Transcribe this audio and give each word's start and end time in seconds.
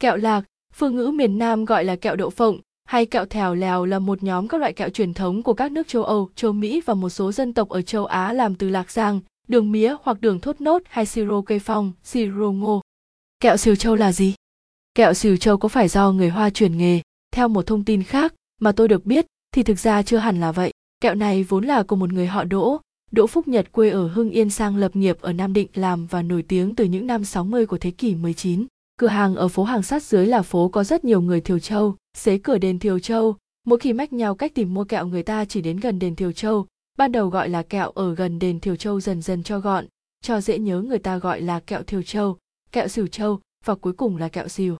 Kẹo 0.00 0.16
lạc, 0.16 0.44
phương 0.74 0.96
ngữ 0.96 1.06
miền 1.06 1.38
Nam 1.38 1.64
gọi 1.64 1.84
là 1.84 1.96
kẹo 1.96 2.16
đậu 2.16 2.30
phộng, 2.30 2.60
hay 2.84 3.06
kẹo 3.06 3.26
thèo 3.26 3.54
lèo 3.54 3.84
là 3.84 3.98
một 3.98 4.22
nhóm 4.22 4.48
các 4.48 4.60
loại 4.60 4.72
kẹo 4.72 4.88
truyền 4.88 5.14
thống 5.14 5.42
của 5.42 5.54
các 5.54 5.72
nước 5.72 5.88
châu 5.88 6.04
Âu, 6.04 6.28
châu 6.34 6.52
Mỹ 6.52 6.82
và 6.86 6.94
một 6.94 7.08
số 7.08 7.32
dân 7.32 7.54
tộc 7.54 7.68
ở 7.68 7.82
châu 7.82 8.06
Á 8.06 8.32
làm 8.32 8.54
từ 8.54 8.68
lạc 8.68 8.90
giang, 8.90 9.20
đường 9.48 9.72
mía 9.72 9.96
hoặc 10.02 10.20
đường 10.20 10.40
thốt 10.40 10.60
nốt 10.60 10.82
hay 10.88 11.06
siro 11.06 11.40
cây 11.46 11.58
phong, 11.58 11.92
siro 12.02 12.50
ngô. 12.50 12.80
Kẹo 13.40 13.56
xìu 13.56 13.74
châu 13.74 13.94
là 13.94 14.12
gì? 14.12 14.34
Kẹo 14.94 15.14
xìu 15.14 15.36
châu 15.36 15.58
có 15.58 15.68
phải 15.68 15.88
do 15.88 16.12
người 16.12 16.28
Hoa 16.28 16.50
chuyển 16.50 16.78
nghề? 16.78 17.00
Theo 17.32 17.48
một 17.48 17.66
thông 17.66 17.84
tin 17.84 18.02
khác 18.02 18.34
mà 18.60 18.72
tôi 18.72 18.88
được 18.88 19.06
biết 19.06 19.26
thì 19.54 19.62
thực 19.62 19.78
ra 19.78 20.02
chưa 20.02 20.18
hẳn 20.18 20.40
là 20.40 20.52
vậy. 20.52 20.72
Kẹo 21.00 21.14
này 21.14 21.42
vốn 21.42 21.64
là 21.64 21.82
của 21.82 21.96
một 21.96 22.12
người 22.12 22.26
họ 22.26 22.44
Đỗ, 22.44 22.80
Đỗ 23.10 23.26
Phúc 23.26 23.48
Nhật 23.48 23.72
quê 23.72 23.90
ở 23.90 24.08
Hưng 24.08 24.30
Yên 24.30 24.50
sang 24.50 24.76
lập 24.76 24.96
nghiệp 24.96 25.20
ở 25.20 25.32
Nam 25.32 25.52
Định 25.52 25.68
làm 25.74 26.06
và 26.06 26.22
nổi 26.22 26.42
tiếng 26.42 26.74
từ 26.74 26.84
những 26.84 27.06
năm 27.06 27.24
60 27.24 27.66
của 27.66 27.78
thế 27.78 27.90
kỷ 27.90 28.14
19. 28.14 28.66
Cửa 29.00 29.06
hàng 29.06 29.36
ở 29.36 29.48
phố 29.48 29.64
hàng 29.64 29.82
sát 29.82 30.02
dưới 30.02 30.26
là 30.26 30.42
phố 30.42 30.68
có 30.68 30.84
rất 30.84 31.04
nhiều 31.04 31.20
người 31.20 31.40
Thiều 31.40 31.58
Châu, 31.58 31.96
xế 32.14 32.38
cửa 32.38 32.58
đền 32.58 32.78
Thiều 32.78 32.98
Châu. 32.98 33.36
Mỗi 33.64 33.78
khi 33.78 33.92
mách 33.92 34.12
nhau 34.12 34.34
cách 34.34 34.54
tìm 34.54 34.74
mua 34.74 34.84
kẹo 34.84 35.06
người 35.06 35.22
ta 35.22 35.44
chỉ 35.44 35.60
đến 35.60 35.76
gần 35.76 35.98
đền 35.98 36.16
Thiều 36.16 36.32
Châu, 36.32 36.66
ban 36.98 37.12
đầu 37.12 37.28
gọi 37.28 37.48
là 37.48 37.62
kẹo 37.62 37.90
ở 37.90 38.14
gần 38.14 38.38
đền 38.38 38.60
Thiều 38.60 38.76
Châu 38.76 39.00
dần 39.00 39.22
dần 39.22 39.42
cho 39.42 39.58
gọn, 39.58 39.86
cho 40.22 40.40
dễ 40.40 40.58
nhớ 40.58 40.80
người 40.80 40.98
ta 40.98 41.18
gọi 41.18 41.40
là 41.40 41.60
kẹo 41.60 41.82
Thiều 41.82 42.02
Châu, 42.02 42.38
kẹo 42.72 42.88
Sửu 42.88 43.06
Châu 43.06 43.40
và 43.64 43.74
cuối 43.74 43.92
cùng 43.92 44.16
là 44.16 44.28
kẹo 44.28 44.48
Sửu. 44.48 44.76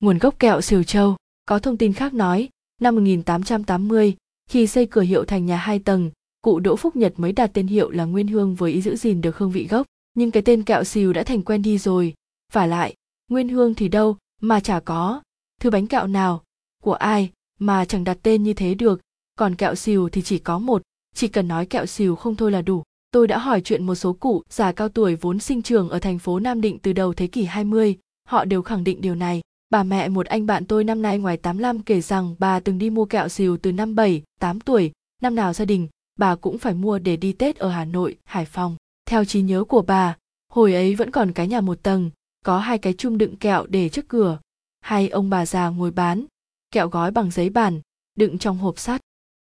Nguồn 0.00 0.18
gốc 0.18 0.38
kẹo 0.38 0.60
Sửu 0.60 0.82
Châu, 0.82 1.16
có 1.46 1.58
thông 1.58 1.76
tin 1.76 1.92
khác 1.92 2.14
nói, 2.14 2.48
năm 2.80 2.94
1880, 2.94 4.16
khi 4.50 4.66
xây 4.66 4.86
cửa 4.86 5.00
hiệu 5.00 5.24
thành 5.24 5.46
nhà 5.46 5.56
hai 5.56 5.78
tầng, 5.78 6.10
cụ 6.42 6.60
Đỗ 6.60 6.76
Phúc 6.76 6.96
Nhật 6.96 7.12
mới 7.16 7.32
đặt 7.32 7.50
tên 7.54 7.66
hiệu 7.66 7.90
là 7.90 8.04
Nguyên 8.04 8.28
Hương 8.28 8.54
với 8.54 8.72
ý 8.72 8.82
giữ 8.82 8.96
gìn 8.96 9.20
được 9.20 9.38
hương 9.38 9.50
vị 9.50 9.66
gốc, 9.66 9.86
nhưng 10.14 10.30
cái 10.30 10.42
tên 10.42 10.62
kẹo 10.62 10.84
Sìu 10.84 11.12
đã 11.12 11.22
thành 11.22 11.42
quen 11.42 11.62
đi 11.62 11.78
rồi, 11.78 12.14
và 12.52 12.66
lại, 12.66 12.94
Nguyên 13.30 13.48
Hương 13.48 13.74
thì 13.74 13.88
đâu 13.88 14.16
mà 14.40 14.60
chả 14.60 14.80
có, 14.80 15.22
thứ 15.60 15.70
bánh 15.70 15.86
kẹo 15.86 16.06
nào, 16.06 16.42
của 16.82 16.92
ai 16.92 17.30
mà 17.58 17.84
chẳng 17.84 18.04
đặt 18.04 18.18
tên 18.22 18.42
như 18.42 18.52
thế 18.52 18.74
được, 18.74 19.00
còn 19.38 19.54
kẹo 19.54 19.74
xìu 19.74 20.08
thì 20.08 20.22
chỉ 20.22 20.38
có 20.38 20.58
một, 20.58 20.82
chỉ 21.14 21.28
cần 21.28 21.48
nói 21.48 21.66
kẹo 21.66 21.86
xìu 21.86 22.16
không 22.16 22.36
thôi 22.36 22.50
là 22.50 22.62
đủ. 22.62 22.82
Tôi 23.10 23.26
đã 23.26 23.38
hỏi 23.38 23.60
chuyện 23.60 23.86
một 23.86 23.94
số 23.94 24.12
cụ 24.12 24.42
già 24.50 24.72
cao 24.72 24.88
tuổi 24.88 25.16
vốn 25.16 25.38
sinh 25.38 25.62
trường 25.62 25.88
ở 25.88 25.98
thành 25.98 26.18
phố 26.18 26.40
Nam 26.40 26.60
Định 26.60 26.78
từ 26.78 26.92
đầu 26.92 27.14
thế 27.14 27.26
kỷ 27.26 27.44
20, 27.44 27.98
họ 28.28 28.44
đều 28.44 28.62
khẳng 28.62 28.84
định 28.84 29.00
điều 29.00 29.14
này. 29.14 29.40
Bà 29.70 29.82
mẹ 29.82 30.08
một 30.08 30.26
anh 30.26 30.46
bạn 30.46 30.64
tôi 30.64 30.84
năm 30.84 31.02
nay 31.02 31.18
ngoài 31.18 31.36
85 31.36 31.82
kể 31.82 32.00
rằng 32.00 32.34
bà 32.38 32.60
từng 32.60 32.78
đi 32.78 32.90
mua 32.90 33.04
kẹo 33.04 33.28
xìu 33.28 33.56
từ 33.56 33.72
năm 33.72 33.94
7, 33.94 34.22
8 34.40 34.60
tuổi, 34.60 34.92
năm 35.22 35.34
nào 35.34 35.52
gia 35.52 35.64
đình, 35.64 35.88
bà 36.18 36.36
cũng 36.36 36.58
phải 36.58 36.74
mua 36.74 36.98
để 36.98 37.16
đi 37.16 37.32
Tết 37.32 37.56
ở 37.56 37.68
Hà 37.68 37.84
Nội, 37.84 38.16
Hải 38.24 38.44
Phòng. 38.44 38.76
Theo 39.06 39.24
trí 39.24 39.42
nhớ 39.42 39.64
của 39.64 39.82
bà, 39.82 40.16
hồi 40.52 40.74
ấy 40.74 40.94
vẫn 40.94 41.10
còn 41.10 41.32
cái 41.32 41.48
nhà 41.48 41.60
một 41.60 41.82
tầng, 41.82 42.10
có 42.44 42.58
hai 42.58 42.78
cái 42.78 42.94
chung 42.98 43.18
đựng 43.18 43.36
kẹo 43.36 43.66
để 43.66 43.88
trước 43.88 44.08
cửa. 44.08 44.38
Hai 44.80 45.08
ông 45.08 45.30
bà 45.30 45.46
già 45.46 45.68
ngồi 45.68 45.90
bán, 45.90 46.24
kẹo 46.70 46.88
gói 46.88 47.10
bằng 47.10 47.30
giấy 47.30 47.50
bản, 47.50 47.80
đựng 48.14 48.38
trong 48.38 48.58
hộp 48.58 48.78
sắt. 48.78 49.00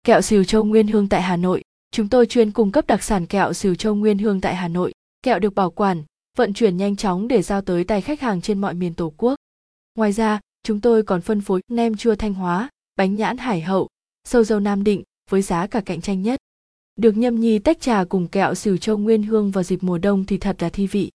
Kẹo 0.04 0.22
xìu 0.22 0.44
châu 0.44 0.64
Nguyên 0.64 0.88
Hương 0.88 1.10
tại 1.10 1.22
Hà 1.22 1.38
Nội, 1.38 1.62
chúng 1.92 2.10
tôi 2.10 2.26
chuyên 2.26 2.52
cung 2.52 2.72
cấp 2.72 2.88
đặc 2.88 3.04
sản 3.04 3.26
kẹo 3.26 3.54
xìu 3.54 3.76
châu 3.76 3.96
Nguyên 3.96 4.18
Hương 4.18 4.42
tại 4.42 4.56
Hà 4.56 4.68
Nội. 4.68 4.94
Kẹo 5.24 5.40
được 5.40 5.56
bảo 5.56 5.72
quản, 5.72 6.04
vận 6.38 6.54
chuyển 6.54 6.78
nhanh 6.78 6.96
chóng 6.96 7.28
để 7.28 7.42
giao 7.42 7.62
tới 7.62 7.84
tay 7.84 8.02
khách 8.02 8.22
hàng 8.22 8.42
trên 8.42 8.62
mọi 8.62 8.74
miền 8.74 8.94
Tổ 8.94 9.14
quốc. 9.18 9.36
Ngoài 9.96 10.12
ra, 10.12 10.40
chúng 10.64 10.82
tôi 10.82 11.04
còn 11.04 11.22
phân 11.22 11.42
phối 11.42 11.62
nem 11.68 11.96
chua 11.96 12.16
Thanh 12.16 12.34
Hóa, 12.34 12.70
bánh 12.96 13.16
nhãn 13.16 13.38
Hải 13.38 13.62
Hậu, 13.62 13.88
sâu 14.24 14.44
dâu 14.44 14.60
Nam 14.60 14.84
Định 14.84 15.04
với 15.30 15.42
giá 15.42 15.68
cả 15.68 15.82
cạnh 15.86 16.02
tranh 16.02 16.22
nhất. 16.22 16.40
Được 16.96 17.18
nhâm 17.18 17.40
nhi 17.40 17.60
tách 17.60 17.82
trà 17.82 18.04
cùng 18.04 18.28
kẹo 18.28 18.56
xìu 18.56 18.78
châu 18.78 18.98
nguyên 18.98 19.24
hương 19.24 19.52
vào 19.52 19.64
dịp 19.64 19.84
mùa 19.84 19.98
đông 19.98 20.26
thì 20.26 20.38
thật 20.38 20.56
là 20.60 20.70
thi 20.70 20.88
vị. 20.88 21.12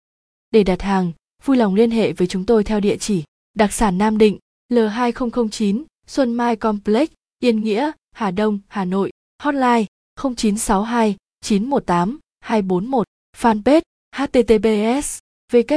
Để 0.52 0.64
đặt 0.64 0.82
hàng, 0.82 1.12
vui 1.44 1.58
lòng 1.58 1.76
liên 1.76 1.92
hệ 1.92 2.14
với 2.14 2.28
chúng 2.28 2.46
tôi 2.46 2.64
theo 2.64 2.80
địa 2.80 2.98
chỉ 2.98 3.24
đặc 3.54 3.74
sản 3.74 3.98
Nam 3.98 4.18
Định, 4.18 4.38
L2009, 4.72 5.84
Xuân 6.08 6.34
Mai 6.34 6.56
Complex, 6.56 7.10
Yên 7.40 7.60
Nghĩa, 7.60 7.92
Hà 8.12 8.32
Đông, 8.32 8.60
Hà 8.68 8.86
Nội, 8.86 9.12
hotline 9.44 9.86
0962 10.24 11.16
918 11.42 12.18
241, 12.40 13.08
fanpage 13.38 13.82
https 14.16 15.20
www 15.54 15.76